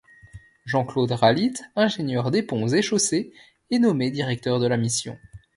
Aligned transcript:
Jean-Claude 0.65 1.11
Ralite, 1.11 1.61
ingénieur 1.75 2.31
des 2.31 2.41
Ponts 2.41 2.67
et 2.69 2.81
Chaussées, 2.81 3.31
est 3.69 3.77
nommé 3.77 4.09
directeur 4.09 4.59
de 4.59 4.65
la 4.65 4.77
Mission. 4.77 5.15